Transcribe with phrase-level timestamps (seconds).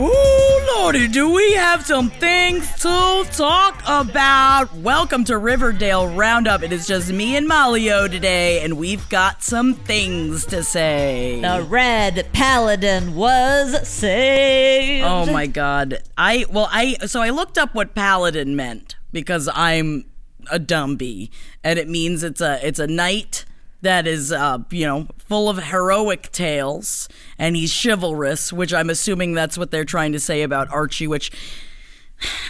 [0.00, 4.72] Ooh, Lordy, do we have some things to talk about?
[4.76, 6.62] Welcome to Riverdale Roundup.
[6.62, 11.40] It is just me and Malio today, and we've got some things to say.
[11.40, 15.04] The Red Paladin was saved.
[15.04, 15.98] Oh my god.
[16.16, 20.04] I well I so I looked up what paladin meant because I'm
[20.48, 21.28] a dumb bee
[21.64, 23.44] and it means it's a it's a knight
[23.82, 29.34] that is uh you know full of heroic tales and he's chivalrous which I'm assuming
[29.34, 31.30] that's what they're trying to say about Archie which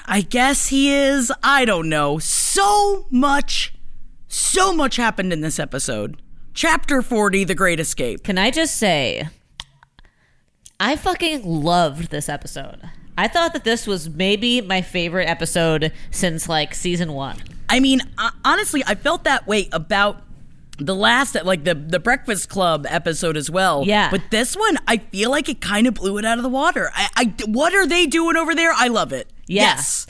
[0.07, 3.75] I guess he is I don't know so much
[4.29, 6.21] so much happened in this episode
[6.55, 9.29] chapter 40 the great escape Can I just say,
[10.81, 12.81] I fucking loved this episode.
[13.17, 17.37] I thought that this was maybe my favorite episode since like season one.
[17.69, 18.01] I mean,
[18.45, 20.23] honestly, I felt that way about
[20.79, 23.85] the last, like the the Breakfast Club episode as well.
[23.87, 24.11] Yeah.
[24.11, 26.91] But this one, I feel like it kind of blew it out of the water.
[26.95, 28.73] I, I what are they doing over there?
[28.73, 29.29] I love it.
[29.47, 29.63] Yeah.
[29.63, 30.07] Yes.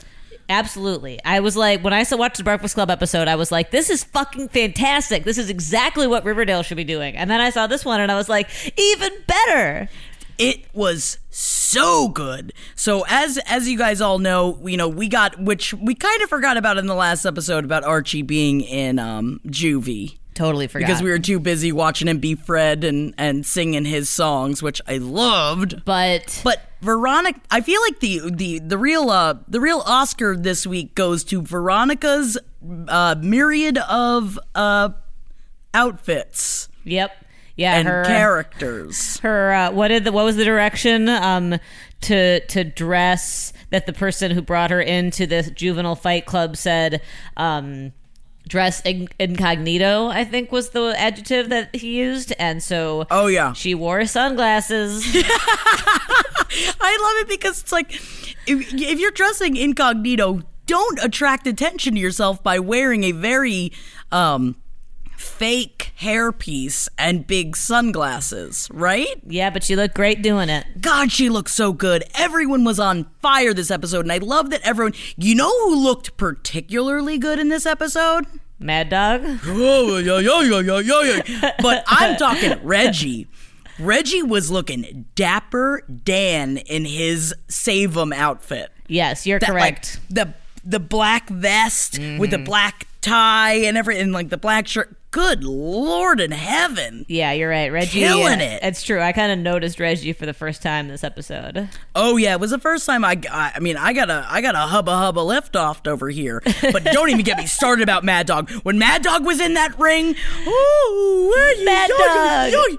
[0.49, 1.19] Absolutely.
[1.23, 3.89] I was like, when I saw watched the Breakfast Club episode, I was like, this
[3.91, 5.23] is fucking fantastic.
[5.23, 7.15] This is exactly what Riverdale should be doing.
[7.15, 9.89] And then I saw this one and I was like, even better.
[10.39, 12.53] It was so good.
[12.73, 16.29] So as as you guys all know, you know, we got which we kind of
[16.29, 20.17] forgot about in the last episode about Archie being in um Juvie.
[20.39, 20.87] Totally forgot.
[20.87, 24.79] Because we were too busy watching him be Fred and, and singing his songs, which
[24.87, 25.83] I loved.
[25.83, 30.65] But But Veronica, I feel like the the the real uh the real Oscar this
[30.65, 32.37] week goes to Veronica's
[32.87, 34.91] uh, myriad of uh
[35.73, 37.11] outfits yep.
[37.57, 39.17] Yeah, and her characters.
[39.23, 41.59] her uh, what did the what was the direction um
[41.99, 47.01] to to dress that the person who brought her into this juvenile fight club said
[47.35, 47.91] um
[48.49, 52.33] dress in- incognito i think was the adjective that he used.
[52.39, 55.03] And so Oh yeah, she wore sunglasses.
[55.15, 57.93] I love it because it's like
[58.47, 63.71] if, if you're dressing incognito, don't attract attention to yourself by wearing a very
[64.11, 64.55] um
[65.19, 69.21] fake hairpiece and big sunglasses, right?
[69.27, 72.03] yeah but she looked great doing it God, she looked so good.
[72.17, 74.93] Everyone was on fire this episode, and I love that everyone.
[75.17, 78.25] You know who looked particularly good in this episode?
[78.59, 81.51] mad dog Oh, yeah, yeah, yeah, yeah, yeah, yeah.
[81.61, 83.27] But I'm talking Reggie.
[83.79, 88.71] Reggie was looking dapper Dan in his Save 'em outfit.
[88.87, 90.33] yes you're That, correct Like, the
[90.65, 92.43] the black vest with the mm-hmm.
[92.43, 94.95] black tie and everything, like the black shirt.
[95.11, 97.03] Good Lord in heaven.
[97.07, 98.59] yeah you're right reggie Killing uh, it.
[98.61, 102.33] it's true i kind of noticed reggie for the first time this episode Oh yeah,
[102.33, 103.53] it was the first time I, I.
[103.55, 106.43] I mean, I got a, I got a hubba hubba lift off over here.
[106.61, 108.51] But don't even get me started about Mad Dog.
[108.61, 110.15] When Mad Dog was in that ring,
[110.47, 112.69] ooh, where you- Mad yo, Dog.
[112.71, 112.77] yo.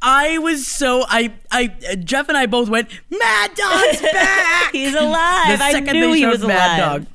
[0.00, 1.66] I was so I, I,
[2.02, 2.88] Jeff and I both went.
[3.10, 4.72] Mad Dog's back.
[4.72, 7.12] he's alive The i second knew they he showed was Mad alive Dog.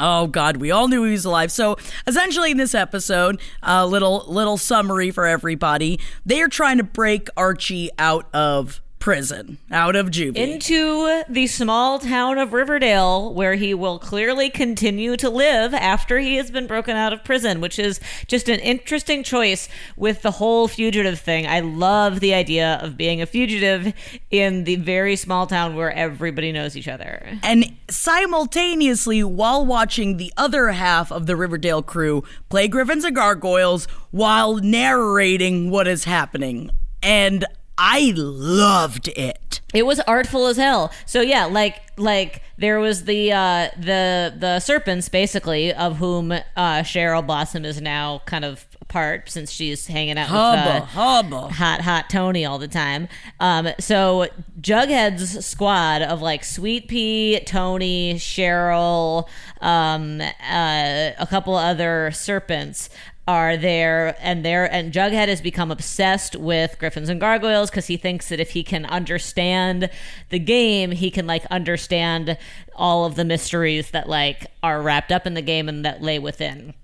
[0.00, 1.52] Oh God, we all knew he was alive.
[1.52, 1.76] So
[2.06, 7.28] essentially, in this episode, a little little summary for everybody: they are trying to break
[7.36, 10.36] Archie out of prison, out of juvie.
[10.36, 16.36] into the small town of Riverdale, where he will clearly continue to live after he
[16.36, 17.98] has been broken out of prison, which is
[18.28, 21.46] just an interesting choice with the whole fugitive thing.
[21.46, 23.92] I love the idea of being a fugitive
[24.30, 27.26] in the very small town where everybody knows each other.
[27.42, 33.86] and simultaneously while watching the other half of the Riverdale crew play Gryphons and Gargoyles
[34.10, 36.70] while narrating what is happening.
[37.02, 37.46] And
[37.82, 39.62] I loved it.
[39.72, 40.92] It was artful as hell.
[41.06, 46.42] So yeah, like like there was the uh the the serpents basically of whom uh
[46.82, 51.48] Cheryl Blossom is now kind of part since she's hanging out with uh, hubba.
[51.54, 53.08] hot hot Toni all the time.
[53.38, 54.26] Um so
[54.60, 59.28] Jughead's squad of like Sweet Pea, Toni, Cheryl,
[59.60, 62.90] um uh a couple other serpents
[63.28, 67.96] are there and there and Jughead has become obsessed with Gryphons and Gargoyles because he
[67.96, 69.90] thinks that if he can understand
[70.30, 72.36] the game, he can like understand
[72.74, 76.18] all of the mysteries that like are wrapped up in the game and that lay
[76.18, 76.74] within.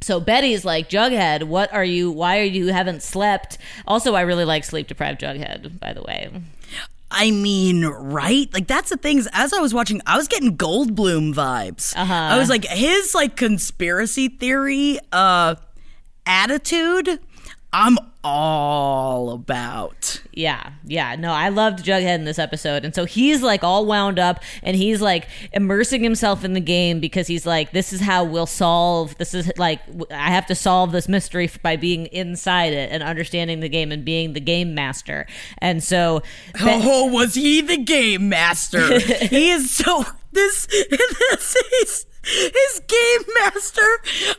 [0.00, 2.10] So Betty's like, Jughead, what are you?
[2.10, 3.58] Why are you haven't slept?
[3.86, 6.30] Also, I really like sleep deprived Jughead, by the way.
[7.10, 8.52] I mean, right?
[8.54, 9.28] Like that's the things.
[9.32, 11.94] As I was watching, I was getting Goldblum vibes.
[11.94, 12.12] Uh-huh.
[12.12, 15.56] I was like, his like conspiracy theory uh
[16.26, 17.20] attitude.
[17.74, 20.22] I'm all about.
[20.32, 21.16] Yeah, yeah.
[21.16, 22.84] No, I loved Jughead in this episode.
[22.84, 27.00] And so he's like all wound up and he's like immersing himself in the game
[27.00, 29.80] because he's like, this is how we'll solve this is like,
[30.10, 34.04] I have to solve this mystery by being inside it and understanding the game and
[34.04, 35.26] being the game master.
[35.58, 36.22] And so,
[36.60, 38.98] Oh, was he the game master?
[39.28, 43.80] he is so this this is his game master.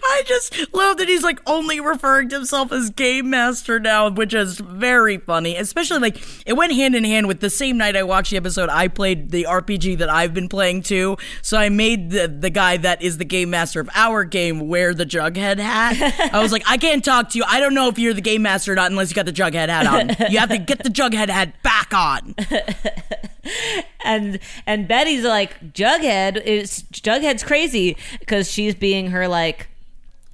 [0.04, 4.34] I just love that he's like only referring to himself as game master now, which
[4.34, 5.56] is very funny.
[5.58, 8.70] Especially like it went hand in hand with the same night I watched the episode.
[8.70, 12.78] I played the RPG that I've been playing too, so I made the the guy
[12.78, 16.34] that is the game master of our game wear the Jughead hat.
[16.34, 17.44] I was like, I can't talk to you.
[17.48, 19.70] I don't know if you're the game master or not unless you got the Jughead
[19.70, 20.32] hat on.
[20.32, 22.36] You have to get the Jughead hat back on.
[24.06, 29.68] and and Betty's like Jughead is Jughead's crazy because she's being her like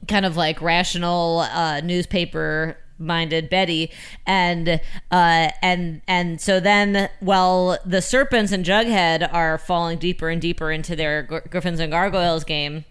[0.07, 3.91] kind of like rational uh, newspaper minded Betty.
[4.25, 10.41] And uh and and so then while the serpents and Jughead are falling deeper and
[10.41, 12.85] deeper into their Gr- Gryphons and Gargoyles game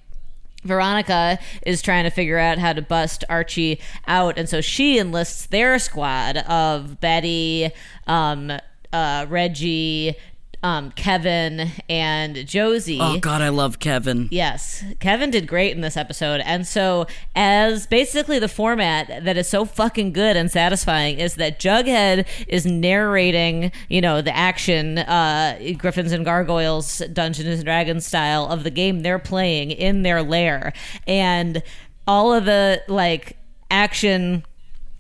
[0.65, 5.47] Veronica is trying to figure out how to bust Archie out, and so she enlists
[5.47, 7.71] their squad of Betty,
[8.07, 8.53] um,
[8.93, 10.15] uh, Reggie,
[10.63, 12.99] um, Kevin, and Josie.
[13.01, 14.29] Oh God, I love Kevin.
[14.31, 16.41] Yes, Kevin did great in this episode.
[16.45, 17.07] And so,
[17.37, 22.67] as basically the format that is so fucking good and satisfying is that Jughead is
[22.67, 28.71] narrating, you know, the action, uh, Gryphons and Gargoyles, Dungeons and Dragons style of the
[28.71, 30.73] game they're playing in their lair.
[31.07, 31.63] And
[32.07, 33.37] all of the, like,
[33.71, 34.45] action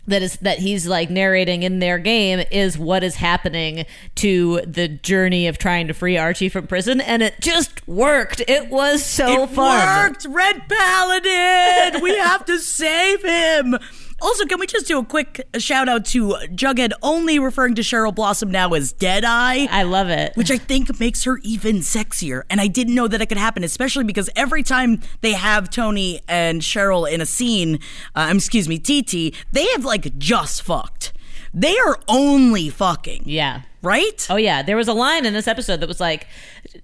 [0.08, 4.88] that is that he's like narrating in their game is what is happening to the
[4.88, 8.42] journey of trying to free Archie from prison and it just worked.
[8.48, 10.10] It was so it fun.
[10.10, 12.02] worked, Red Paladin.
[12.02, 13.78] we have to save him.
[14.20, 18.12] Also, can we just do a quick shout out to Jughead only referring to Cheryl
[18.14, 19.66] Blossom now as Deadeye?
[19.70, 20.32] I love it.
[20.34, 22.42] which I think makes her even sexier.
[22.50, 26.20] And I didn't know that it could happen, especially because every time they have Toni
[26.26, 27.78] and Cheryl in a scene,
[28.16, 31.12] uh, excuse me, TT, they have like just fucked.
[31.54, 33.22] They are only fucking.
[33.26, 33.62] yeah.
[33.80, 34.26] Right?
[34.28, 36.26] Oh yeah, there was a line in this episode that was like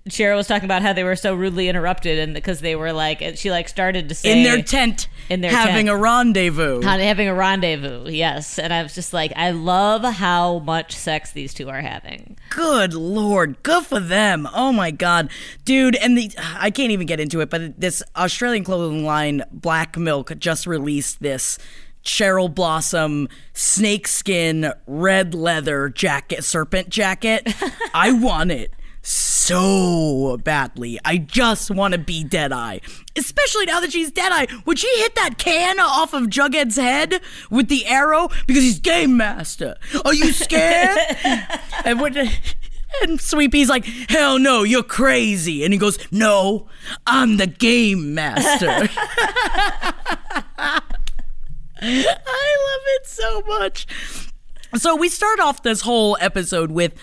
[0.09, 3.37] Cheryl was talking about how they were so rudely interrupted and because they were like
[3.37, 5.89] she like started to say in their tent, in their having tent.
[5.89, 6.83] a rendezvous.
[6.83, 8.09] having a rendezvous.
[8.11, 12.37] Yes, and I was just like I love how much sex these two are having.
[12.51, 14.49] Good lord, good for them.
[14.55, 15.31] Oh my god,
[15.65, 15.97] dude!
[15.97, 20.39] And the I can't even get into it, but this Australian clothing line, Black Milk,
[20.39, 21.59] just released this
[22.05, 27.53] Cheryl Blossom snakeskin red leather jacket, serpent jacket.
[27.95, 30.99] I want it so badly.
[31.05, 32.79] I just want to be Deadeye.
[33.17, 34.47] Especially now that she's Deadeye.
[34.65, 37.21] Would she hit that can off of Jughead's head
[37.51, 38.29] with the arrow?
[38.47, 39.77] Because he's Game Master.
[40.05, 40.99] Are you scared?
[41.85, 42.17] and what
[43.03, 45.65] and Sweet Pea's like, hell no, you're crazy.
[45.65, 46.69] And he goes, no,
[47.07, 48.89] I'm the game master.
[51.85, 53.87] I love it so much.
[54.77, 56.95] So we start off this whole episode with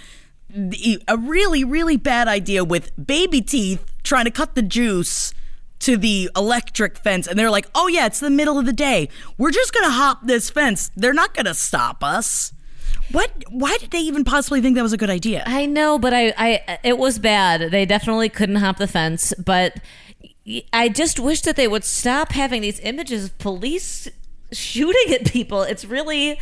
[1.07, 5.33] a really, really bad idea with baby teeth trying to cut the juice
[5.79, 7.27] to the electric fence.
[7.27, 9.09] And they're like, oh, yeah, it's the middle of the day.
[9.37, 10.91] We're just going to hop this fence.
[10.95, 12.53] They're not going to stop us.
[13.11, 13.31] What?
[13.49, 15.43] Why did they even possibly think that was a good idea?
[15.45, 17.71] I know, but I, I it was bad.
[17.71, 19.79] They definitely couldn't hop the fence, but
[20.71, 24.07] I just wish that they would stop having these images of police
[24.51, 25.61] shooting at people.
[25.63, 26.39] It's really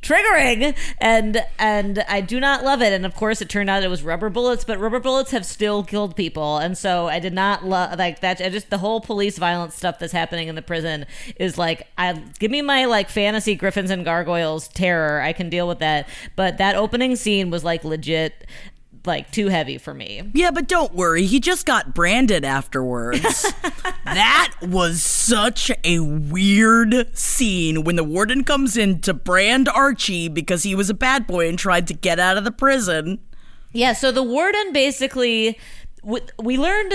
[0.00, 2.92] triggering and and I do not love it.
[2.92, 5.82] And of course it turned out it was rubber bullets but rubber bullets have still
[5.82, 6.58] killed people.
[6.58, 9.98] And so I did not love like that I just the whole police violence stuff
[9.98, 14.04] that's happening in the prison is like I give me my like fantasy gryphons and
[14.04, 15.20] gargoyles terror.
[15.20, 16.08] I can deal with that.
[16.36, 18.46] But that opening scene was like legit
[19.04, 20.30] like too heavy for me.
[20.34, 21.24] Yeah, but don't worry.
[21.24, 23.52] He just got branded afterwards.
[24.04, 30.62] that was such a weird scene when the warden comes in to brand Archie because
[30.62, 33.20] he was a bad boy and tried to get out of the prison.
[33.72, 35.58] Yeah, so the warden basically
[36.02, 36.94] we learned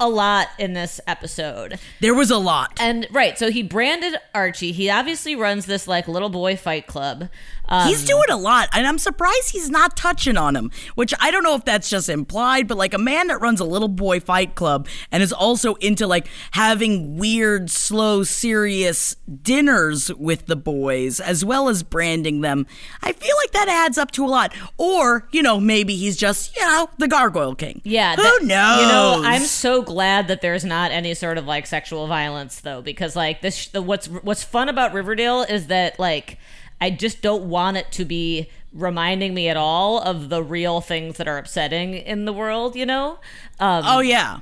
[0.00, 1.78] a lot in this episode.
[2.00, 2.78] There was a lot.
[2.80, 4.72] And right, so he branded Archie.
[4.72, 7.28] He obviously runs this like little boy fight club.
[7.70, 10.70] Um, he's doing a lot, and I'm surprised he's not touching on him.
[10.96, 13.64] Which I don't know if that's just implied, but like a man that runs a
[13.64, 20.46] little boy fight club and is also into like having weird, slow, serious dinners with
[20.46, 22.66] the boys as well as branding them.
[23.02, 24.52] I feel like that adds up to a lot.
[24.76, 27.80] Or you know, maybe he's just you know the Gargoyle King.
[27.84, 28.80] Yeah, who that, knows?
[28.80, 32.82] You know, I'm so glad that there's not any sort of like sexual violence though,
[32.82, 36.38] because like this, the, what's what's fun about Riverdale is that like
[36.80, 41.16] I just don't want it to be reminding me at all of the real things
[41.16, 43.18] that are upsetting in the world, you know?
[43.58, 44.40] Um, oh, yeah.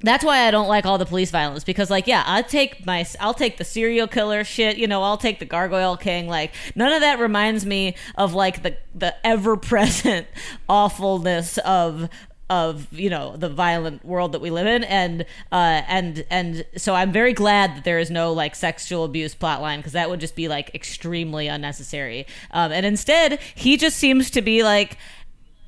[0.00, 3.04] That's why I don't like all the police violence because, like, yeah, I'll take my,
[3.18, 6.28] I'll take the serial killer shit, you know, I'll take the Gargoyle King.
[6.28, 10.28] Like, none of that reminds me of like the the ever present
[10.68, 12.08] awfulness of
[12.50, 14.84] of you know the violent world that we live in.
[14.84, 19.34] And uh and and so i'm very glad that there is no like sexual abuse
[19.34, 22.26] plotline because that would just be like extremely unnecessary.
[22.50, 24.96] Um and instead he just seems to be like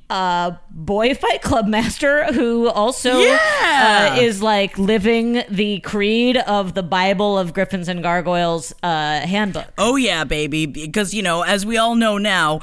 [0.09, 4.17] a boy fight club master who also yeah.
[4.17, 9.67] uh, is like living the creed of the bible of gryphons and gargoyles uh handbook.
[9.77, 12.59] Oh yeah baby because you know as we all know now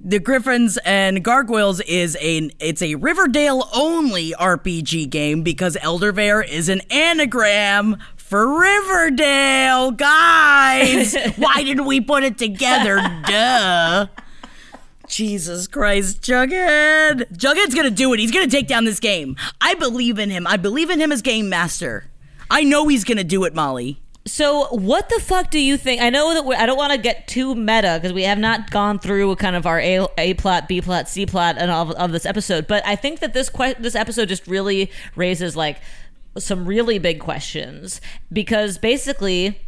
[0.00, 6.68] the Gryphons and Gargoyles is a it's a Riverdale only RPG game because Eldervale is
[6.68, 11.16] an anagram for Riverdale, guys.
[11.36, 12.96] Why didn't we put it together?
[13.26, 14.06] Duh.
[15.08, 17.32] Jesus Christ, Jughead.
[17.32, 18.20] Jughead's gonna do it.
[18.20, 19.36] He's gonna take down this game.
[19.60, 20.46] I believe in him.
[20.46, 22.04] I believe in him as game master.
[22.50, 24.00] I know he's gonna do it, Molly.
[24.28, 26.02] So, what the fuck do you think?
[26.02, 28.98] I know that I don't want to get too meta because we have not gone
[28.98, 32.12] through kind of our A, A plot, B plot, C plot, and all of, of
[32.12, 32.66] this episode.
[32.66, 35.80] But I think that this que- this episode just really raises like
[36.36, 38.00] some really big questions
[38.32, 39.60] because basically,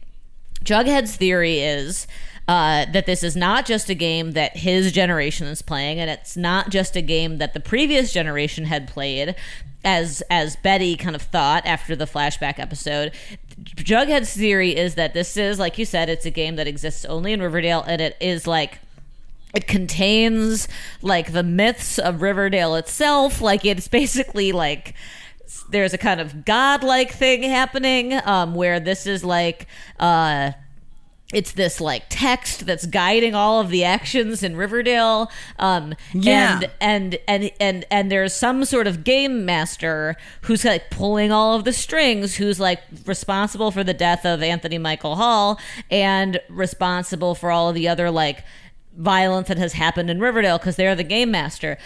[0.62, 2.07] Jughead's theory is.
[2.50, 6.37] Uh, that this is not just a game that his generation is playing, and it's
[6.37, 9.37] not just a game that the previous generation had played,
[9.85, 13.12] as as Betty kind of thought after the flashback episode.
[13.62, 17.33] Jughead's theory is that this is, like you said, it's a game that exists only
[17.33, 18.80] in Riverdale, and it is like
[19.54, 20.66] it contains
[21.02, 23.40] like the myths of Riverdale itself.
[23.40, 24.95] Like it's basically like
[25.71, 29.69] there's a kind of godlike thing happening um, where this is like
[30.00, 30.50] uh,
[31.32, 35.30] it's this like text that's guiding all of the actions in Riverdale.
[35.58, 36.60] Um, yeah.
[36.60, 41.54] and, and and and and there's some sort of game master who's like pulling all
[41.54, 45.60] of the strings, who's like responsible for the death of Anthony Michael Hall
[45.90, 48.44] and responsible for all of the other like
[48.96, 51.78] violence that has happened in Riverdale because they're the game master.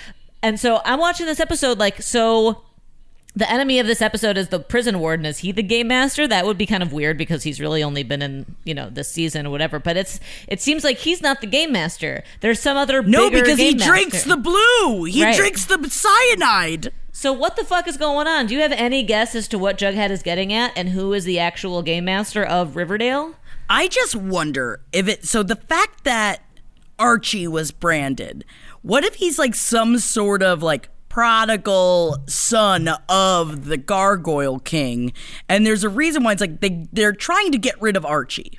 [0.42, 2.62] And so I'm watching this episode like so
[3.36, 5.26] the enemy of this episode is the prison warden.
[5.26, 6.28] Is he the game master?
[6.28, 9.08] That would be kind of weird because he's really only been in you know this
[9.08, 9.78] season or whatever.
[9.78, 12.22] But it's it seems like he's not the game master.
[12.40, 13.90] There's some other no because he master.
[13.90, 15.04] drinks the blue.
[15.04, 15.36] He right.
[15.36, 16.92] drinks the cyanide.
[17.12, 18.46] So what the fuck is going on?
[18.46, 21.24] Do you have any guess as to what Jughead is getting at and who is
[21.24, 23.34] the actual game master of Riverdale?
[23.68, 25.24] I just wonder if it.
[25.24, 26.42] So the fact that
[26.98, 28.44] Archie was branded.
[28.82, 35.12] What if he's like some sort of like prodigal son of the Gargoyle King.
[35.48, 38.58] And there's a reason why it's like they, they're trying to get rid of Archie.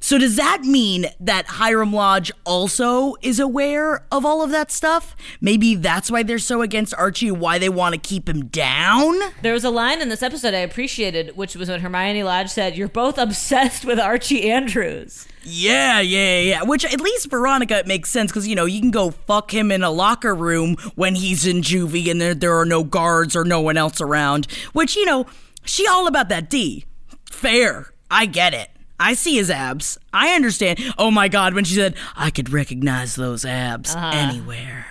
[0.00, 5.14] So does that mean that Hiram Lodge also is aware of all of that stuff?
[5.42, 9.18] Maybe that's why they're so against Archie, why they want to keep him down?
[9.42, 12.76] There was a line in this episode I appreciated, which was when Hermione Lodge said,
[12.76, 15.28] You're both obsessed with Archie Andrews.
[15.42, 16.62] Yeah, yeah, yeah.
[16.62, 19.70] Which at least Veronica it makes sense because you know you can go fuck him
[19.70, 23.44] in a locker room when he's in juvie and there there are no guards or
[23.44, 24.50] no one else around.
[24.72, 25.26] Which you know
[25.64, 26.84] she all about that D.
[27.30, 28.70] Fair, I get it.
[29.00, 29.98] I see his abs.
[30.12, 30.78] I understand.
[30.98, 34.10] Oh my God, when she said, I could recognize those abs uh-huh.
[34.12, 34.86] anywhere.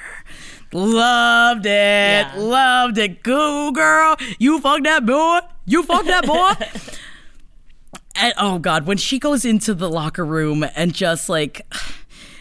[0.73, 1.69] Loved it.
[1.69, 2.33] Yeah.
[2.35, 3.23] Loved it.
[3.23, 4.17] Go, girl.
[4.39, 5.39] You fuck that boy.
[5.65, 6.53] You fuck that boy.
[8.15, 11.65] and, oh God, when she goes into the locker room and just like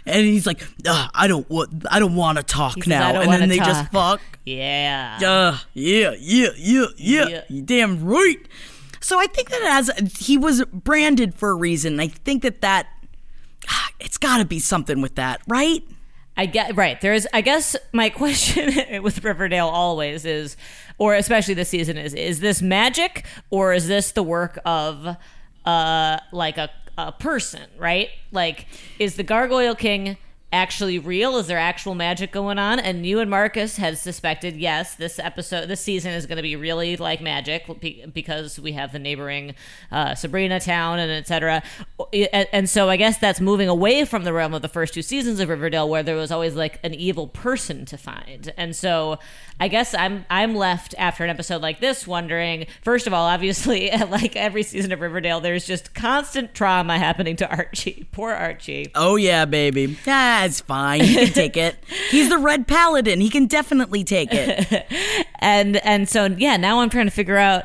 [0.08, 3.32] and he's like, I don't want, I don't want to talk says, now, "I and
[3.32, 4.22] then they just fuck.
[4.46, 5.18] Yeah.
[5.22, 7.60] Uh, yeah, yeah, yeah, yeah, Yeah.
[7.64, 8.38] Damn right.
[9.00, 12.00] So I think that has he was branded for a reason.
[12.00, 12.86] I think that that
[14.00, 15.82] it's got to be something with that, right?
[16.36, 17.00] I get right.
[17.00, 20.56] There's I guess my question with Riverdale always is
[20.98, 25.16] or especially this season is is this magic or is this the work of
[25.64, 28.10] uh like a a person, right?
[28.32, 28.66] Like
[28.98, 30.16] is the Gargoyle King
[30.52, 31.36] actually real?
[31.36, 32.80] Is there actual magic going on?
[32.80, 36.56] And you and Marcus had suspected, yes, this episode, this season is going to be
[36.56, 37.66] really like magic
[38.12, 39.54] because we have the neighboring
[39.92, 41.62] uh, Sabrina town and etc.
[42.12, 45.02] And, and so I guess that's moving away from the realm of the first two
[45.02, 48.52] seasons of Riverdale, where there was always like an evil person to find.
[48.56, 49.18] And so
[49.60, 52.66] I guess I'm I'm left after an episode like this wondering.
[52.82, 57.50] First of all, obviously, like every season of Riverdale, there's just constant trauma happening to
[57.50, 58.08] Archie.
[58.12, 58.90] Poor Archie.
[58.94, 59.98] Oh yeah, baby.
[60.42, 61.02] That's fine.
[61.02, 61.76] He can take it.
[62.10, 63.20] He's the red paladin.
[63.20, 64.86] He can definitely take it.
[65.38, 67.64] and and so yeah now i'm trying to figure out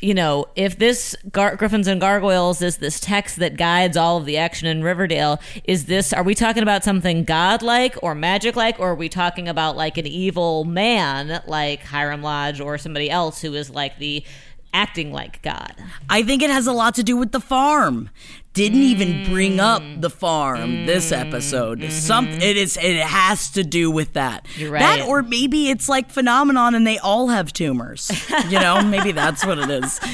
[0.00, 4.24] you know if this Gar- gryphons and gargoyles is this text that guides all of
[4.24, 8.78] the action in riverdale is this are we talking about something godlike or magic like
[8.80, 13.42] or are we talking about like an evil man like hiram lodge or somebody else
[13.42, 14.24] who is like the
[14.72, 15.74] acting like god
[16.08, 18.10] I think it has a lot to do with the farm.
[18.52, 20.00] Didn't even bring up mm.
[20.00, 21.80] the farm this episode.
[21.80, 21.90] Mm-hmm.
[21.90, 24.46] Some it is it has to do with that.
[24.56, 28.10] You're That or maybe it's like phenomenon and they all have tumors.
[28.48, 30.00] You know, maybe that's what it is.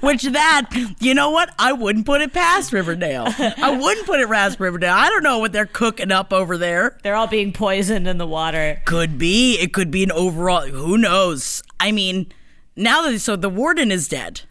[0.00, 0.70] Which that,
[1.00, 1.52] you know what?
[1.58, 3.24] I wouldn't put it past Riverdale.
[3.26, 4.94] I wouldn't put it past Riverdale.
[4.94, 6.96] I don't know what they're cooking up over there.
[7.02, 9.58] they're all being poisoned in the water Could be.
[9.58, 10.68] It could be an overall.
[10.68, 11.64] Who knows?
[11.80, 12.32] I mean,
[12.76, 14.42] now that so the warden is dead.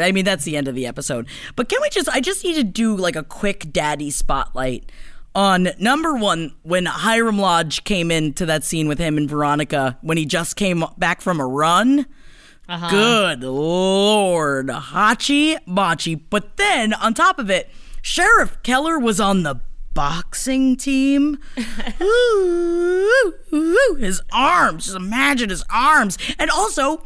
[0.00, 1.26] I mean, that's the end of the episode.
[1.56, 2.08] But can we just?
[2.08, 4.90] I just need to do like a quick daddy spotlight
[5.34, 10.16] on number one when Hiram Lodge came into that scene with him and Veronica when
[10.16, 12.06] he just came back from a run.
[12.68, 12.90] Uh-huh.
[12.90, 16.16] Good lord, Hachi Machi.
[16.16, 17.70] But then on top of it,
[18.02, 19.60] Sheriff Keller was on the
[19.94, 21.38] boxing team.
[22.00, 26.18] Ooh, ooh, his arms, just imagine his arms.
[26.38, 27.02] And also,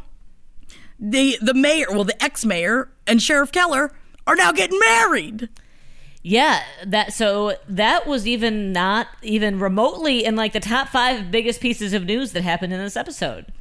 [1.03, 3.93] the the mayor, well, the ex-mayor and Sheriff Keller
[4.25, 5.49] are now getting married.
[6.23, 11.61] Yeah, that so that was even not even remotely in like the top five biggest
[11.61, 13.53] pieces of news that happened in this episode.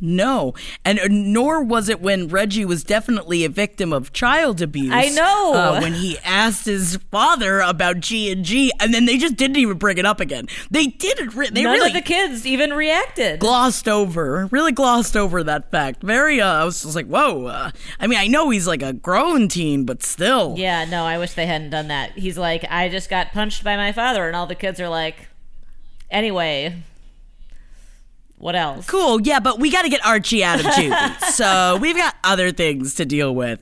[0.00, 4.92] No, and uh, nor was it when Reggie was definitely a victim of child abuse.
[4.92, 5.52] I know.
[5.54, 9.56] uh, when he asked his father about G and G, and then they just didn't
[9.56, 10.48] even bring it up again.
[10.70, 11.34] They didn't.
[11.34, 13.40] Re- they None really of the kids even reacted.
[13.40, 16.02] glossed over, really glossed over that fact.
[16.02, 16.40] Very.
[16.40, 17.46] Uh, I was just like, whoa.
[17.46, 20.54] Uh, I mean, I know he's like a grown teen, but still.
[20.56, 22.12] Yeah, no, I wish they hadn't done that.
[22.12, 25.28] He's like, I just got punched by my father, and all the kids are like,
[26.10, 26.82] anyway,
[28.40, 28.86] what else?
[28.86, 31.20] Cool, yeah, but we got to get Archie out of juvie.
[31.30, 33.60] so we've got other things to deal with.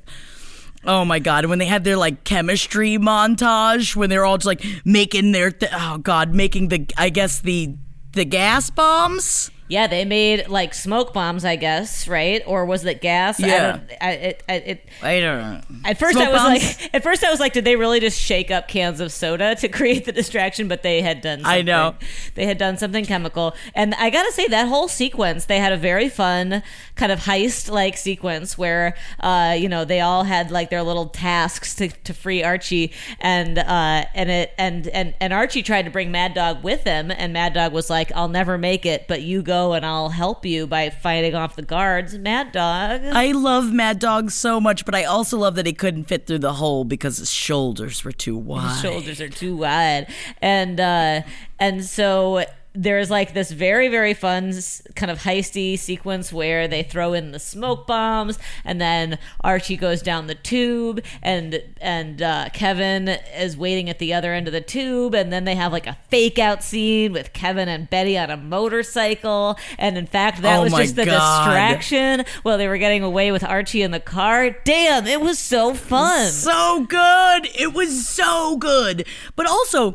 [0.84, 1.46] Oh my god!
[1.46, 5.72] When they had their like chemistry montage, when they're all just like making their th-
[5.74, 7.74] oh god, making the I guess the
[8.12, 9.50] the gas bombs.
[9.68, 12.42] Yeah, they made like smoke bombs, I guess, right?
[12.46, 13.42] Or was it gas?
[13.42, 13.70] I Yeah.
[13.72, 15.60] don't, I, it, I, it, I don't know.
[15.84, 16.80] At first, Smoke I was bombs?
[16.80, 19.54] like, at first I was like, did they really just shake up cans of soda
[19.56, 20.68] to create the distraction?
[20.68, 21.40] But they had done.
[21.40, 21.58] Something.
[21.58, 21.94] I know.
[22.34, 25.76] they had done something chemical, and I gotta say that whole sequence, they had a
[25.76, 26.62] very fun
[26.94, 31.06] kind of heist like sequence where, uh, you know, they all had like their little
[31.10, 35.90] tasks to, to free Archie, and uh, and it and and and Archie tried to
[35.90, 39.20] bring Mad Dog with him, and Mad Dog was like, I'll never make it, but
[39.20, 42.16] you go and I'll help you by fighting off the guards.
[42.18, 43.02] Mad Dog.
[43.04, 46.40] I love Mad Dog so much, but I also love that he couldn't fit through
[46.40, 48.70] the hole because his shoulders were too wide.
[48.70, 50.06] His shoulders are too wide
[50.40, 51.22] and uh
[51.58, 54.52] and so there's like this very very fun
[54.94, 60.02] kind of heisty sequence where they throw in the smoke bombs and then archie goes
[60.02, 64.60] down the tube and and uh, kevin is waiting at the other end of the
[64.60, 68.30] tube and then they have like a fake out scene with kevin and betty on
[68.30, 71.46] a motorcycle and in fact that Oh was just the God.
[71.46, 75.74] distraction while they were getting away with archie in the car damn it was so
[75.74, 77.48] fun so good.
[77.58, 79.06] It was so good.
[79.36, 79.94] But also,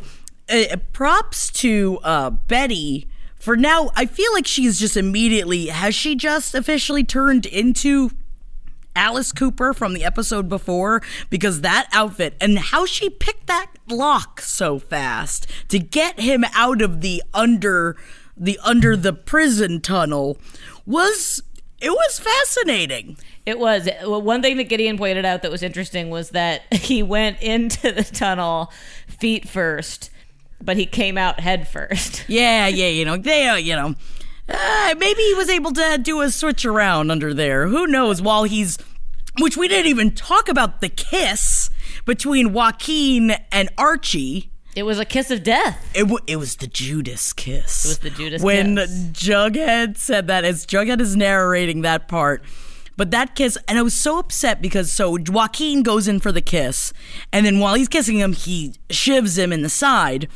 [0.49, 3.91] uh, props to uh, Betty for now.
[3.95, 8.09] I feel like she's just immediately has she just officially turned into
[8.95, 14.39] Alice Cooper from the episode before because that outfit and how she picked that lock
[14.41, 17.95] so fast to get him out of the under
[18.37, 20.37] the under the prison tunnel
[20.85, 21.41] was
[21.81, 23.17] It was fascinating.
[23.45, 27.03] It was well, one thing that Gideon pointed out that was interesting was that he
[27.03, 28.71] went into the tunnel
[29.07, 30.09] feet first,
[30.63, 32.25] but he came out head first.
[32.29, 33.95] Yeah, yeah, you know, they, uh, you know,
[34.49, 37.67] uh, maybe he was able to do a switch around under there.
[37.67, 38.21] Who knows?
[38.21, 38.77] While he's,
[39.39, 41.69] which we didn't even talk about the kiss
[42.05, 44.51] between Joaquin and Archie.
[44.75, 45.91] It was a kiss of death.
[45.93, 47.85] It, w- it was the Judas kiss.
[47.85, 48.43] It was the Judas kiss.
[48.43, 48.91] when kiss.
[49.11, 52.43] Jughead said that, as Jughead is narrating that part.
[52.95, 56.41] But that kiss, and I was so upset because so Joaquin goes in for the
[56.41, 56.93] kiss,
[57.31, 60.27] and then while he's kissing him, he shivs him in the side.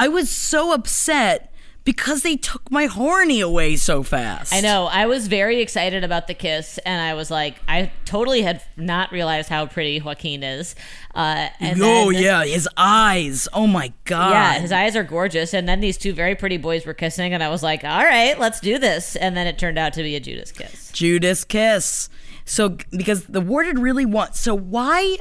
[0.00, 1.52] I was so upset
[1.84, 4.52] because they took my horny away so fast.
[4.54, 4.86] I know.
[4.86, 9.12] I was very excited about the kiss, and I was like, I totally had not
[9.12, 10.74] realized how pretty Joaquin is.
[11.14, 13.46] Uh, and oh then- yeah, his eyes.
[13.52, 14.30] Oh my god.
[14.30, 15.52] Yeah, his eyes are gorgeous.
[15.52, 18.38] And then these two very pretty boys were kissing, and I was like, all right,
[18.38, 19.16] let's do this.
[19.16, 20.90] And then it turned out to be a Judas kiss.
[20.92, 22.08] Judas kiss.
[22.46, 24.40] So because the warden really wants.
[24.40, 25.18] So why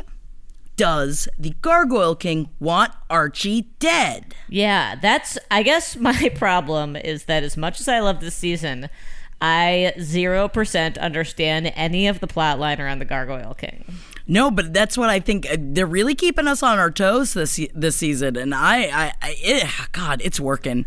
[0.80, 4.34] does the Gargoyle King want Archie dead?
[4.48, 8.89] Yeah, that's, I guess my problem is that as much as I love this season,
[9.42, 13.84] I 0% understand any of the plot line around the Gargoyle King.
[14.26, 15.46] No, but that's what I think.
[15.52, 19.36] uh, They're really keeping us on our toes this this season, and I, I, I
[19.39, 20.86] it, God, it's working.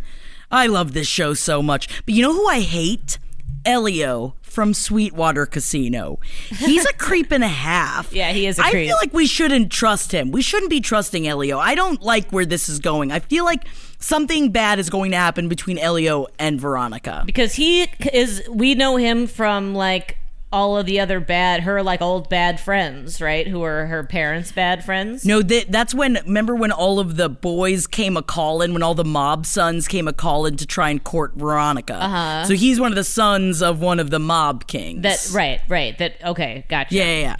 [0.50, 1.86] I love this show so much.
[2.06, 3.18] But you know who I hate?
[3.64, 6.18] Elio from Sweetwater Casino.
[6.50, 8.12] He's a creep and a half.
[8.22, 8.84] Yeah, he is a I creep.
[8.84, 10.32] I feel like we shouldn't trust him.
[10.32, 11.58] We shouldn't be trusting Elio.
[11.58, 13.10] I don't like where this is going.
[13.10, 13.64] I feel like
[13.98, 17.22] something bad is going to happen between Elio and Veronica.
[17.24, 20.18] Because he is, we know him from like
[20.52, 23.46] all of the other bad, her like old bad friends, right?
[23.48, 25.24] Who are her parents' bad friends.
[25.24, 26.18] No, that, that's when.
[26.26, 30.06] Remember when all of the boys came a calling, when all the mob sons came
[30.06, 31.94] a calling to try and court Veronica.
[31.94, 32.44] Uh-huh.
[32.44, 35.02] So he's one of the sons of one of the mob kings.
[35.02, 35.96] That, right, right.
[35.98, 36.94] That, okay, gotcha.
[36.94, 37.20] Yeah, yeah.
[37.20, 37.36] yeah.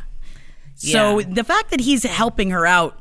[0.77, 1.27] So Yeah.
[1.29, 2.99] the fact that he's helping her out,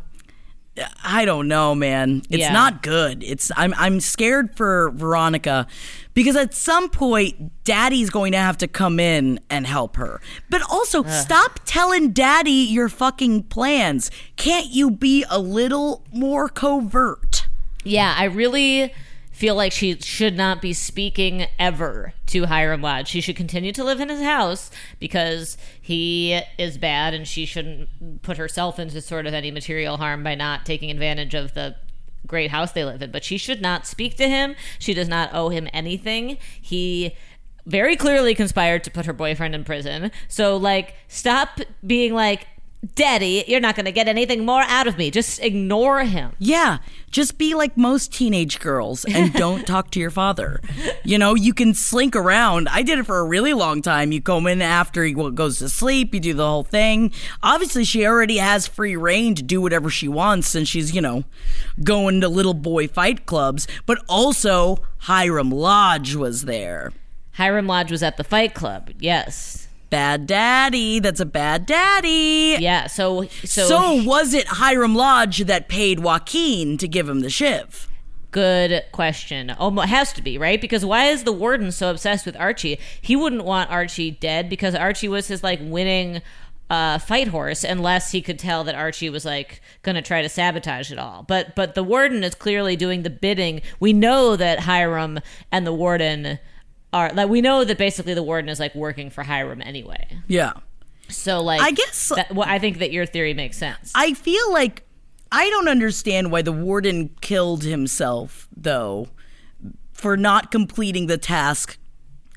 [1.04, 2.22] I don't know, man.
[2.30, 2.54] It's Yeah.
[2.54, 3.24] not good.
[3.24, 5.68] It's I'm I'm scared for Veronica
[6.14, 10.22] because at some point daddy's going to have to come in and help her.
[10.50, 14.10] But also stop telling daddy your fucking plans.
[14.38, 17.48] Can't you be a little more covert?
[17.84, 18.94] Yeah, I really
[19.42, 23.08] feel like she should not be speaking ever to Hiram Lodge.
[23.08, 28.22] She should continue to live in his house because he is bad and she shouldn't
[28.22, 31.76] put herself into sort of any material harm by not taking advantage of the
[32.28, 33.10] great house they live in.
[33.10, 34.56] But she should not speak to him.
[34.78, 36.38] She does not owe him anything.
[36.62, 37.16] He
[37.66, 40.12] very clearly conspired to put her boyfriend in prison.
[40.28, 42.46] So like stop being like
[42.96, 45.12] Daddy, you're not going to get anything more out of me.
[45.12, 46.32] Just ignore him.
[46.40, 46.80] Yeah,
[47.12, 50.60] just be like most teenage girls and don't talk to your father.
[51.04, 52.68] You know, you can slink around.
[52.70, 54.12] I did it for a really long time.
[54.12, 57.12] You come in after he goes to sleep, you do the whole thing.
[57.44, 61.24] Obviously, she already has free reign to do whatever she wants and she's, you know,
[61.84, 63.68] going to little boy fight clubs.
[63.86, 66.94] But also, Hiram Lodge was there.
[67.34, 68.90] Hiram Lodge was at the Fight Club.
[69.00, 69.68] Yes.
[69.92, 71.00] Bad daddy.
[71.00, 72.56] That's a bad daddy.
[72.60, 72.88] Yeah.
[72.88, 77.88] So so, So, was it Hiram Lodge that paid Joaquin to give him the shiv?
[78.32, 79.54] good question.
[79.60, 82.80] Oh, has to be right because why is the warden so obsessed with Archie?
[83.02, 86.22] He wouldn't want Archie dead because Archie was his like winning
[86.70, 90.30] uh, fight horse unless he could tell that Archie was like going to try to
[90.30, 91.24] sabotage it all.
[91.24, 93.62] But but the warden is clearly doing the bidding.
[93.82, 95.20] We know that Hiram
[95.52, 96.40] and the warden
[96.94, 100.08] are like we know that basically the warden is like working for Hiram anyway.
[100.28, 100.54] Yeah.
[101.10, 103.92] So like I guess- that, well, I think that your theory makes sense.
[103.96, 104.84] I feel like
[105.32, 109.08] I don't understand why the warden killed himself, though,
[109.94, 111.78] for not completing the task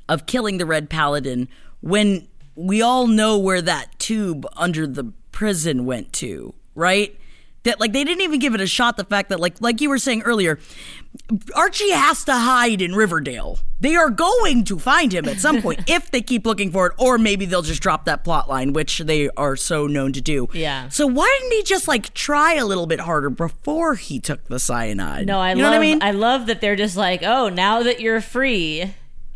[0.08, 1.48] of killing the Red Paladin
[1.80, 7.18] when we all know where that tube under the prison went to, right?
[7.64, 8.96] That like they didn't even give it a shot.
[8.96, 10.58] The fact that like like you were saying earlier,
[11.54, 13.58] Archie has to hide in Riverdale.
[13.80, 16.92] They are going to find him at some point if they keep looking for it,
[16.98, 20.48] or maybe they'll just drop that plot line, which they are so known to do.
[20.52, 20.88] Yeah.
[20.88, 24.58] So why didn't he just like try a little bit harder before he took the
[24.58, 25.26] cyanide?
[25.26, 26.02] No, I you know love what I mean.
[26.02, 28.94] I love that they're just like, "Oh, now that you're free,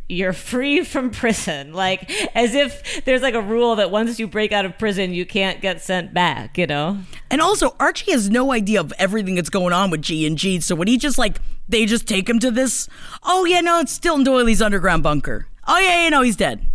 [0.08, 4.52] you're free from prison." Like as if there's like a rule that once you break
[4.52, 6.98] out of prison, you can't get sent back, you know?
[7.30, 10.60] and also, Archie has no idea of everything that's going on with G and G.
[10.60, 12.88] So when he just like they just take him to this,
[13.22, 15.46] oh yeah, no, it's still in Doiley's underground bunker.
[15.66, 16.66] Oh yeah, yeah, no, he's dead.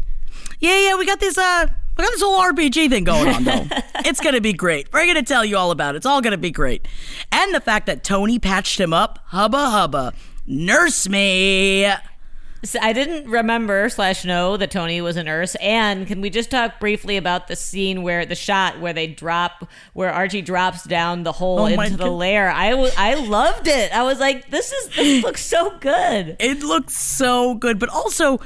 [0.60, 3.68] Yeah, yeah, we got this uh we got this whole RPG thing going on though.
[4.06, 4.92] it's gonna be great.
[4.94, 5.98] We're gonna tell you all about it.
[5.98, 6.88] It's all gonna be great.
[7.32, 10.14] And the fact that Toni patched him up, hubba hubba.
[10.46, 11.88] Nurse me.
[12.64, 15.56] So I didn't remember slash know that Toni was a nurse.
[15.56, 19.68] And can we just talk briefly about the scene where the shot where they drop,
[19.92, 22.10] where Archie drops down the hole Oh into the God.
[22.12, 22.50] lair?
[22.50, 23.92] I w- I loved it.
[23.94, 26.38] I was like, this is this looks so good.
[26.40, 28.40] It looks so good, but also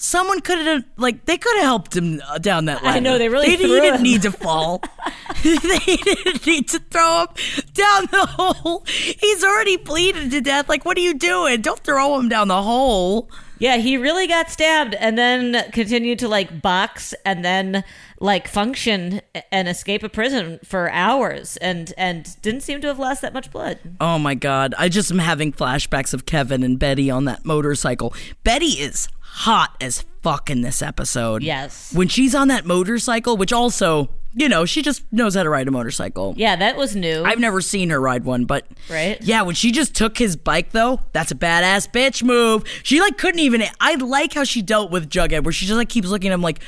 [0.00, 2.96] someone could have like they could have helped him uh, down that ladder.
[2.96, 4.02] I know, they really They, he didn't him.
[4.02, 4.82] need to fall.
[5.42, 7.28] they didn't need to throw him
[7.72, 8.84] down the hole.
[8.86, 10.68] He's already bleeding to death.
[10.68, 11.60] Like, what are you doing?
[11.60, 13.30] Don't throw him down the hole.
[13.58, 17.84] Yeah, he really got stabbed and then continued to like box and then
[18.18, 19.20] like function
[19.52, 23.50] and escape a prison for hours and and didn't seem to have lost that much
[23.50, 23.78] blood.
[24.00, 24.74] Oh my god!
[24.78, 28.14] I just am having flashbacks of Kevin and Betty on that motorcycle.
[28.44, 31.42] Betty is hot as fuck in this episode.
[31.42, 31.94] Yes.
[31.94, 35.66] When she's on that motorcycle, which also, you know, she just knows how to ride
[35.66, 36.34] a motorcycle.
[36.36, 37.22] Yeah, that was new.
[37.24, 39.18] I've never seen her ride one, but Right.
[39.22, 42.64] Yeah, when she just took his bike though, that's a badass bitch move.
[42.82, 43.62] She like couldn't even.
[43.80, 46.42] I like how she dealt with Jughead, where she just like keeps looking at him
[46.42, 46.60] like,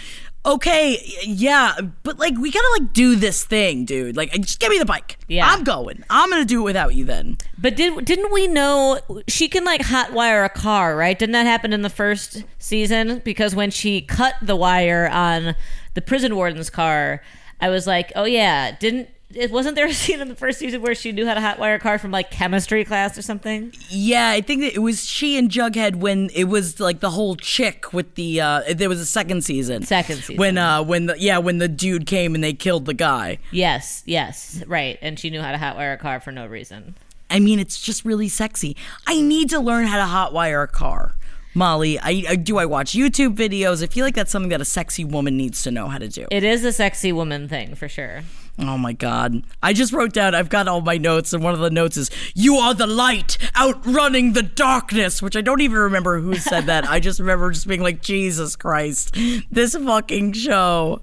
[0.44, 4.16] okay, yeah, but like we gotta like do this thing, dude.
[4.16, 5.18] Like, just give me the bike.
[5.28, 5.46] Yeah.
[5.46, 6.04] I'm going.
[6.10, 7.38] I'm gonna do it without you then.
[7.58, 11.18] But did didn't we know she can like hotwire a car, right?
[11.18, 13.20] Didn't that happen in the first season?
[13.24, 15.54] Because when she cut the wire on
[15.94, 17.22] the prison warden's car,
[17.60, 20.82] I was like, oh yeah, didn't it wasn't there a scene in the first season
[20.82, 23.72] where she knew how to hotwire a car from like chemistry class or something?
[23.88, 27.36] Yeah, I think that it was she and Jughead when it was like the whole
[27.36, 28.40] chick with the.
[28.40, 29.82] uh There was a second season.
[29.84, 30.36] Second season.
[30.36, 33.38] When uh when the yeah when the dude came and they killed the guy.
[33.50, 34.98] Yes, yes, right.
[35.02, 36.94] And she knew how to hotwire a car for no reason.
[37.30, 38.76] I mean, it's just really sexy.
[39.06, 41.14] I need to learn how to hotwire a car.
[41.54, 43.82] Molly, I, I do I watch YouTube videos.
[43.82, 46.26] I feel like that's something that a sexy woman needs to know how to do.
[46.30, 48.22] It is a sexy woman thing for sure.
[48.58, 49.42] Oh my god.
[49.62, 52.10] I just wrote down I've got all my notes and one of the notes is
[52.34, 56.84] you are the light outrunning the darkness, which I don't even remember who said that.
[56.84, 59.16] I just remember just being like Jesus Christ.
[59.50, 61.00] This fucking show.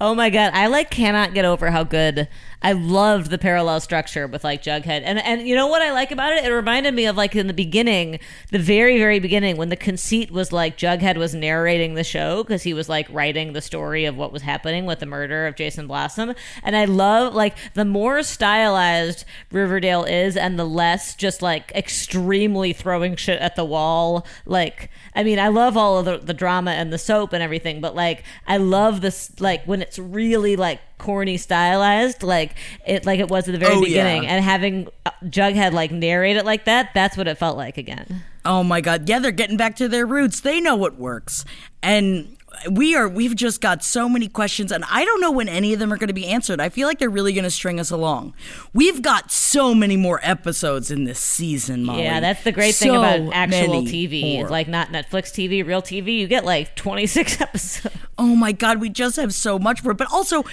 [0.00, 2.28] Oh my god, I like cannot get over how good
[2.64, 5.02] I loved the parallel structure with like Jughead.
[5.04, 6.46] And and you know what I like about it?
[6.46, 8.18] It reminded me of like in the beginning,
[8.50, 12.62] the very very beginning when the conceit was like Jughead was narrating the show because
[12.62, 15.86] he was like writing the story of what was happening with the murder of Jason
[15.86, 16.32] Blossom.
[16.62, 22.72] And I love like the more stylized Riverdale is and the less just like extremely
[22.72, 24.26] throwing shit at the wall.
[24.46, 27.82] Like I mean, I love all of the, the drama and the soap and everything,
[27.82, 32.54] but like I love this like when it's really like corny stylized like
[32.86, 34.30] it like it was at the very Oh, beginning yeah.
[34.34, 38.22] and having uh, Jughead like narrate it like that that's what it felt like again.
[38.44, 39.08] Oh my god.
[39.08, 40.40] Yeah, they're getting back to their roots.
[40.40, 41.44] They know what works.
[41.82, 42.36] And
[42.70, 45.78] we are we've just got so many questions and I don't know when any of
[45.78, 46.60] them are going to be answered.
[46.60, 48.34] I feel like they're really going to string us along.
[48.72, 52.02] We've got so many more episodes in this season, Molly.
[52.02, 54.36] Yeah, that's the great thing about actual TV.
[54.36, 54.48] more.
[54.48, 57.94] Like not Netflix TV, real TV, you get like 26 episodes.
[58.18, 59.96] Oh my god, we just have so much for it.
[59.96, 60.44] But also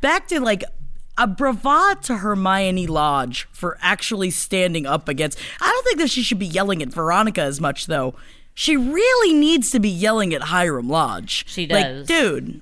[0.00, 0.64] back to like
[1.18, 5.38] a bravado to Hermione Lodge for actually standing up against.
[5.60, 8.14] I don't think that she should be yelling at Veronica as much though.
[8.54, 11.44] She really needs to be yelling at Hiram Lodge.
[11.48, 12.06] She Like, does.
[12.06, 12.60] dude,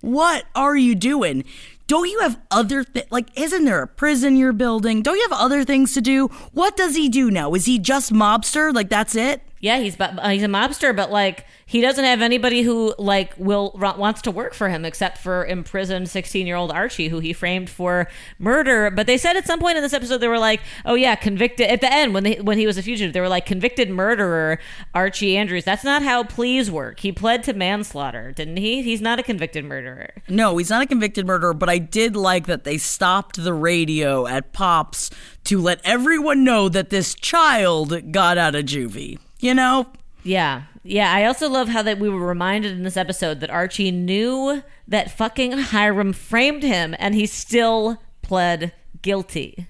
[0.00, 1.44] what are you doing?
[1.86, 3.28] Don't you have other th- like?
[3.38, 5.02] Isn't there a prison you're building?
[5.02, 6.26] Don't you have other things to do?
[6.52, 7.54] What does he do now?
[7.54, 8.74] Is he just mobster?
[8.74, 9.40] Like that's it?
[9.60, 13.72] Yeah, he's uh, he's a mobster, but like he doesn't have anybody who like will
[13.76, 17.70] wants to work for him except for imprisoned 16 year old Archie, who he framed
[17.70, 18.06] for
[18.38, 18.90] murder.
[18.90, 21.68] But they said at some point in this episode they were like, "Oh yeah, convicted."
[21.68, 24.58] At the end, when they when he was a fugitive, they were like, "Convicted murderer
[24.94, 27.00] Archie Andrews." That's not how pleas work.
[27.00, 28.82] He pled to manslaughter, didn't he?
[28.82, 30.10] He's not a convicted murderer.
[30.28, 34.26] No, he's not a convicted murderer, but I did like that they stopped the radio
[34.26, 35.10] at Pops
[35.44, 39.18] to let everyone know that this child got out of juvie.
[39.40, 39.86] You know?
[40.22, 40.62] Yeah.
[40.82, 44.62] Yeah, I also love how that we were reminded in this episode that Archie knew
[44.86, 48.72] that fucking Hiram framed him and he still pled
[49.02, 49.66] guilty.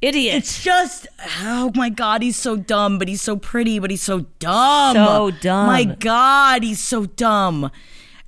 [0.00, 0.34] Idiot.
[0.34, 1.06] It's just,
[1.40, 4.96] oh my God, he's so dumb, but he's so pretty, but he's so dumb.
[4.96, 5.66] So dumb.
[5.68, 7.70] My God, he's so dumb.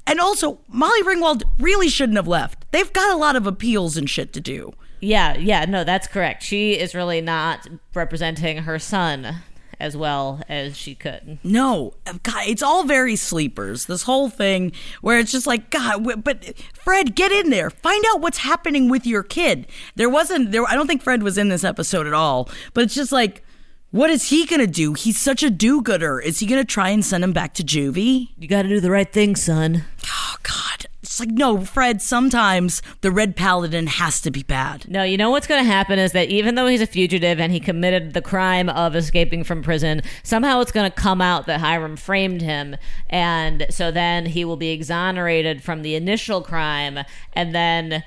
[0.07, 2.71] And also, Molly Ringwald really shouldn't have left.
[2.71, 4.73] They've got a lot of appeals and shit to do.
[5.01, 6.45] Yeah, yeah, no, that's correct.
[6.45, 9.39] She is really not representing her son
[9.81, 11.39] as well as she could.
[11.43, 13.87] No, God, it's all very sleepers.
[13.87, 17.71] This whole thing where it's just like, God, but Fred, get in there.
[17.71, 19.67] Find out what's happening with your kid.
[19.95, 20.65] There wasn't there.
[20.67, 22.49] I don't think Fred was in this episode at all.
[22.73, 23.45] But it's just like,
[23.91, 24.95] what is he gonna do?
[24.95, 26.19] He's such a do-gooder.
[26.19, 28.31] Is he gonna try and send him back to juvie?
[28.37, 29.85] You got to do the right thing, son.
[30.07, 34.89] Oh God, It's like, no, Fred, sometimes the Red Paladin has to be bad.
[34.89, 37.53] No, you know what's going to happen is that even though he's a fugitive and
[37.53, 41.61] he committed the crime of escaping from prison, somehow it's going to come out that
[41.61, 42.75] Hiram framed him.
[43.09, 46.99] And so then he will be exonerated from the initial crime.
[47.33, 48.03] And then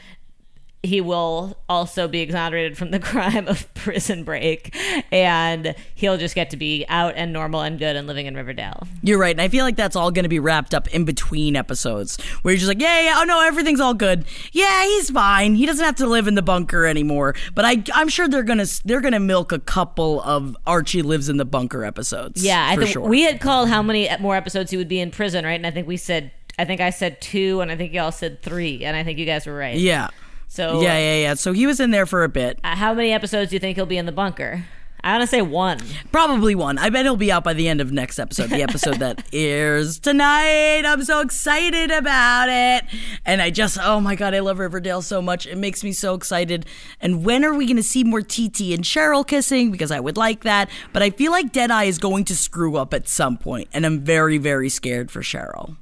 [0.84, 4.76] he will also be exonerated from the crime of prison break
[5.12, 8.88] and he'll just get to be out and normal and good and living in Riverdale.
[9.02, 9.32] You're right.
[9.34, 12.54] And I feel like that's all going to be wrapped up in between episodes where
[12.54, 14.26] you're just like, yeah, yeah, oh no, everything's all good.
[14.52, 15.56] Yeah, he's fine.
[15.56, 17.36] He doesn't have to live in the bunker anymore.
[17.56, 21.02] But I, I'm sure they're going to, they're going to milk a couple of Archie
[21.02, 22.44] lives in the bunker episodes.
[22.44, 23.08] Yeah, I think sure.
[23.08, 25.54] we had called how many more episodes he would be in prison, right?
[25.54, 28.42] And I think we said, I think I said two, and I think y'all said
[28.42, 29.78] three, and I think you guys were right.
[29.78, 30.10] yeah.
[30.48, 31.34] So Yeah, yeah, yeah.
[31.36, 32.60] So he was in there for a bit.
[32.64, 34.66] uh, how many episodes do you think he'll be in the bunker?
[35.04, 35.80] I want to say one.
[36.12, 36.80] Probably one.
[36.80, 40.00] I bet he'll be out by the end of next episode, the episode that airs
[40.00, 40.84] tonight.
[40.86, 42.84] I'm so excited about it.
[43.24, 45.46] And I just, oh my God, I love Riverdale so much.
[45.46, 46.66] It makes me so excited.
[47.00, 49.72] And when are we going to see more TT and Cheryl kissing?
[49.72, 50.70] Because I would like that.
[50.94, 54.00] But I feel like Deadeye is going to screw up at some point, And I'm
[54.02, 55.78] very, very scared for Cheryl.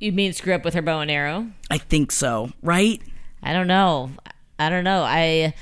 [0.00, 1.46] You mean screw up with her bow and arrow?
[1.70, 3.00] I think so, right?
[3.46, 4.10] I don't know.
[4.58, 5.02] I don't know.
[5.02, 5.54] I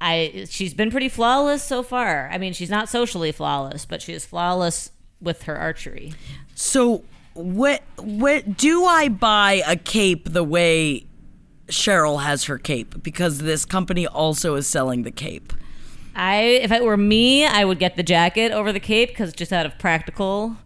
[0.00, 2.28] I she's been pretty flawless so far.
[2.30, 4.90] I mean, she's not socially flawless, but she is flawless
[5.20, 6.12] with her archery.
[6.54, 11.06] So, what, what, do I buy a cape the way
[11.68, 13.02] Cheryl has her cape?
[13.02, 15.52] Because this company also is selling the cape.
[16.14, 19.52] I if it were me, I would get the jacket over the cape cuz just
[19.52, 20.56] out of practical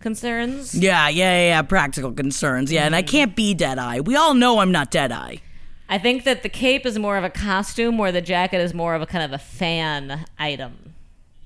[0.00, 0.74] concerns.
[0.74, 2.70] Yeah, yeah, yeah, yeah, practical concerns.
[2.70, 3.06] Yeah, and I mm.
[3.06, 4.00] can't be Deadeye.
[4.00, 5.36] We all know I'm not Deadeye.
[5.88, 8.94] I think that the cape is more of a costume where the jacket is more
[8.94, 10.94] of a kind of a fan item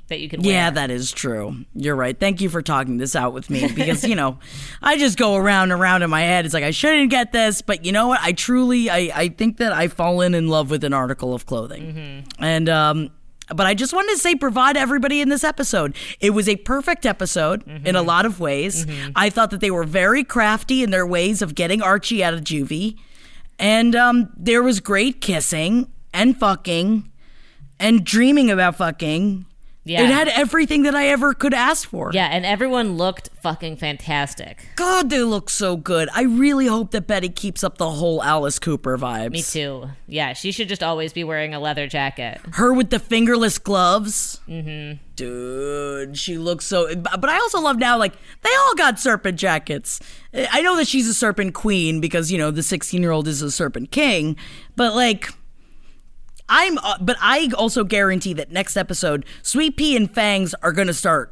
[0.08, 0.52] that you can wear.
[0.52, 1.64] Yeah, that is true.
[1.74, 2.18] You're right.
[2.18, 4.38] Thank you for talking this out with me because, you know,
[4.82, 6.44] I just go around and around in my head.
[6.44, 8.20] It's like, I shouldn't get this, but you know what?
[8.20, 11.94] I truly, I, I think that I've fallen in love with an article of clothing.
[11.94, 12.44] Mm-hmm.
[12.44, 13.10] And, um,
[13.48, 15.96] but I just wanted to say, provide everybody in this episode.
[16.20, 17.86] It was a perfect episode mm-hmm.
[17.86, 18.86] in a lot of ways.
[18.86, 19.12] Mm-hmm.
[19.16, 22.40] I thought that they were very crafty in their ways of getting Archie out of
[22.40, 22.98] juvie.
[23.62, 27.10] And um, there was great kissing and fucking
[27.78, 29.46] and dreaming about fucking.
[29.84, 30.02] Yeah.
[30.04, 32.12] It had everything that I ever could ask for.
[32.14, 34.64] Yeah, and everyone looked fucking fantastic.
[34.76, 36.08] God, they look so good.
[36.14, 39.32] I really hope that Betty keeps up the whole Alice Cooper vibes.
[39.32, 39.88] Me too.
[40.06, 42.40] Yeah, she should just always be wearing a leather jacket.
[42.52, 44.40] Her with the fingerless gloves.
[44.48, 45.02] Mm-hmm.
[45.22, 46.92] Dude, she looks so.
[46.96, 50.00] But I also love now, like, they all got serpent jackets.
[50.34, 53.40] I know that she's a serpent queen because, you know, the 16 year old is
[53.40, 54.36] a serpent king.
[54.74, 55.28] But, like.
[56.48, 60.92] I'm, uh, but I also guarantee that next episode, Sweet Pea and Fangs are to
[60.92, 61.31] start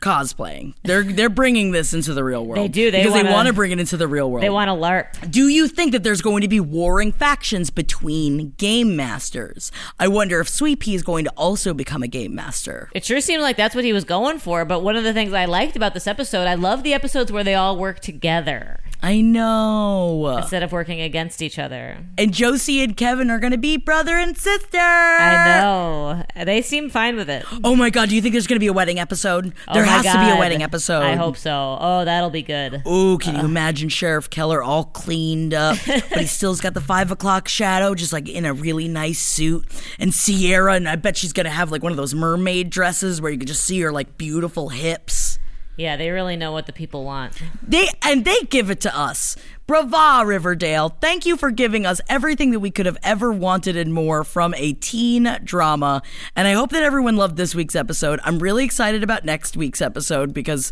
[0.00, 0.74] cosplaying.
[0.84, 2.58] They're they're bringing this into the real world.
[2.64, 2.90] They do.
[2.90, 4.42] They because they wanna- want to bring it into the real world.
[4.42, 5.30] They want to LARP.
[5.30, 9.70] Do you think that there's going to be warring factions between game masters?
[9.98, 12.88] I wonder if Sweet Pea is going to also become a game master.
[12.94, 14.64] It sure seemed like that's what he was going for.
[14.64, 17.44] But one of the things I liked about this episode, I love the episodes where
[17.44, 20.36] they all work together I know.
[20.38, 21.98] instead of working against each other.
[22.18, 24.78] And Josie and Kevin are going to be brother and sister.
[24.78, 26.24] I know.
[26.44, 27.44] They seem fine with it.
[27.64, 29.52] Oh my god, do you think there's going to be a wedding episode?
[29.68, 31.02] Oh there has to be a wedding episode.
[31.02, 31.78] I hope so.
[31.80, 32.82] Oh, that'll be good.
[32.86, 37.10] Ooh, can you imagine Sheriff Keller all cleaned up, but he still's got the five
[37.10, 39.66] o'clock shadow, just like in a really nice suit.
[39.98, 43.32] And Sierra, and I bet she's gonna have like one of those mermaid dresses where
[43.32, 45.38] you can just see her like beautiful hips.
[45.80, 47.40] Yeah, they really know what the people want.
[47.66, 49.34] They and they give it to us.
[49.66, 50.90] Brava, Riverdale.
[51.00, 54.52] Thank you for giving us everything that we could have ever wanted and more from
[54.58, 56.02] a teen drama.
[56.36, 58.20] And I hope that everyone loved this week's episode.
[58.24, 60.70] I'm really excited about next week's episode because,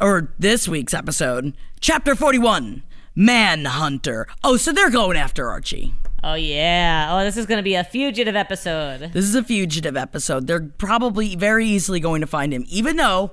[0.00, 2.84] or this week's episode, Chapter 41
[3.16, 4.28] Manhunter.
[4.44, 5.94] Oh, so they're going after Archie.
[6.22, 7.08] Oh yeah.
[7.10, 9.10] Oh, this is going to be a fugitive episode.
[9.12, 10.46] This is a fugitive episode.
[10.46, 13.32] They're probably very easily going to find him, even though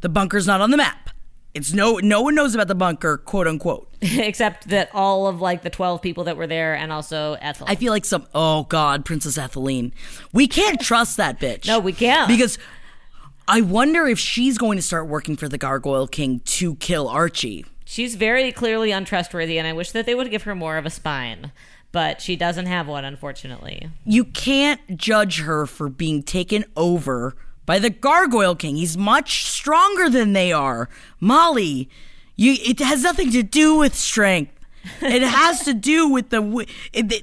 [0.00, 1.10] the bunker's not on the map.
[1.54, 3.88] It's no no one knows about the bunker, quote unquote.
[4.02, 7.66] Except that all of like the 12 people that were there and also Ethel.
[7.68, 8.26] I feel like some.
[8.34, 9.92] Oh God, Princess Etheline.
[10.34, 11.66] We can't trust that bitch.
[11.66, 12.28] No, we can't.
[12.28, 12.58] because
[13.48, 17.64] I wonder if she's going to start working for the Gargoyle King to kill Archie.
[17.86, 20.90] She's very clearly untrustworthy and I wish that they would give her more of a
[20.90, 21.52] spine.
[21.92, 23.88] But she doesn't have one, unfortunately.
[24.04, 27.34] You can't judge her for being taken over
[27.66, 28.76] by the Gargoyle King.
[28.76, 30.88] He's much stronger than they are.
[31.20, 31.90] Molly,
[32.36, 32.56] you.
[32.64, 34.52] It has nothing to do with strength.
[35.02, 36.66] It has to do with the.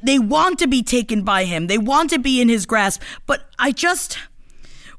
[0.04, 1.68] They want to be taken by him.
[1.68, 3.02] They want to be in his grasp.
[3.26, 4.20] But I just.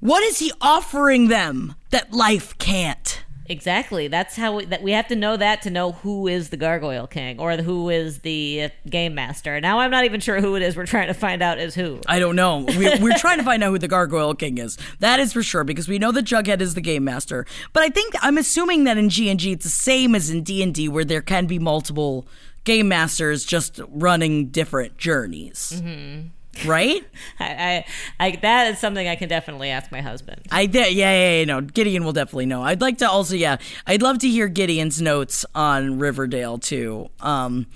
[0.00, 3.23] What is he offering them that life can't?
[3.46, 4.08] Exactly.
[4.08, 7.06] That's how we, that we have to know that to know who is the Gargoyle
[7.06, 9.60] King or who is the Game Master.
[9.60, 10.76] Now I'm not even sure who it is.
[10.76, 12.00] We're trying to find out is who.
[12.06, 12.64] I don't know.
[12.66, 14.78] We're, we're trying to find out who the Gargoyle King is.
[15.00, 17.44] That is for sure because we know that Jughead is the game master.
[17.72, 20.42] But I think I'm assuming that in G and G it's the same as in
[20.42, 22.26] D and D, where there can be multiple
[22.64, 25.82] game masters just running different journeys.
[25.82, 26.28] Mm-hmm.
[26.64, 27.02] Right?
[27.40, 27.84] I,
[28.18, 30.42] I, I that is something I can definitely ask my husband.
[30.50, 30.94] I did.
[30.94, 31.44] Yeah, yeah, yeah.
[31.44, 32.62] No, Gideon will definitely know.
[32.62, 37.10] I'd like to also, yeah, I'd love to hear Gideon's notes on Riverdale too.
[37.20, 37.66] Um,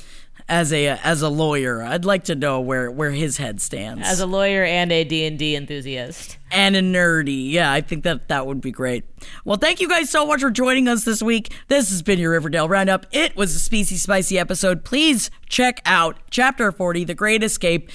[0.51, 4.09] as a as a lawyer, I'd like to know where where his head stands.
[4.09, 6.39] As a lawyer and a D&D enthusiast.
[6.51, 7.51] and a nerdy.
[7.51, 9.05] Yeah, I think that that would be great.
[9.45, 11.53] Well, thank you guys so much for joining us this week.
[11.69, 13.05] This has been your Riverdale Roundup.
[13.13, 14.85] It was a spicy, Spicy episode.
[14.87, 17.91] Please check out Chapter 40, The Great Escape.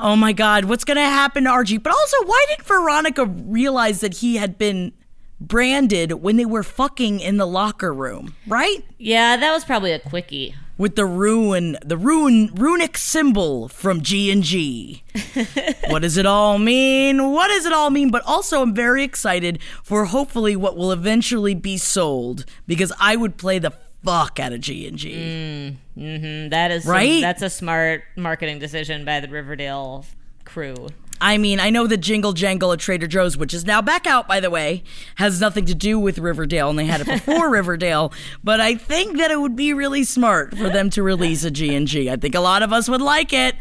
[0.00, 1.78] Oh my God, what's going to happen to Archie?
[1.78, 4.92] But also, why did Veronica realize that he had been
[5.40, 8.84] branded when they were fucking in the locker room, right?
[8.98, 10.54] Yeah, that was probably a quickie.
[10.76, 15.04] with the ruin the ruin runic symbol from G and G.
[15.88, 17.30] what does it all mean?
[17.32, 18.10] What does it all mean?
[18.10, 23.36] But also I'm very excited for hopefully what will eventually be sold because I would
[23.36, 23.72] play the
[24.04, 25.76] fuck out of G and G.
[25.96, 27.20] Mm, That is Right?
[27.20, 30.04] That's a smart marketing decision by the Riverdale
[30.44, 30.88] crew.
[31.20, 34.28] I mean, I know the Jingle Jangle at Trader Joe's, which is now back out,
[34.28, 34.84] by the way,
[35.16, 38.12] has nothing to do with Riverdale, and they had it before Riverdale.
[38.44, 41.74] But I think that it would be really smart for them to release a G
[41.74, 42.08] and G.
[42.08, 43.56] I think a lot of us would like it.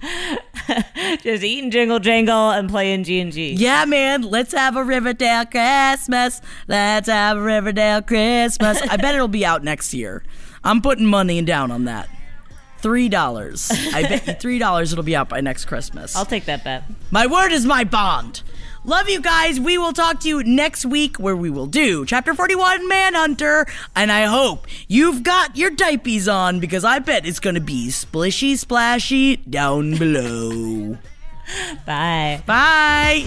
[1.22, 3.52] Just eating jingle jangle and playing G and G.
[3.52, 6.40] Yeah, man, let's have a Riverdale Christmas.
[6.66, 8.80] Let's have a Riverdale Christmas.
[8.82, 10.22] I bet it'll be out next year.
[10.64, 12.08] I'm putting money down on that.
[12.78, 13.70] Three dollars.
[13.92, 16.14] I bet you three dollars it'll be out by next Christmas.
[16.14, 16.84] I'll take that bet.
[17.10, 18.42] My word is my bond.
[18.88, 19.60] Love you guys.
[19.60, 23.66] We will talk to you next week where we will do chapter 41 Manhunter.
[23.94, 27.88] And I hope you've got your diapies on because I bet it's going to be
[27.88, 30.96] splishy splashy down below.
[31.86, 32.42] Bye.
[32.46, 33.26] Bye.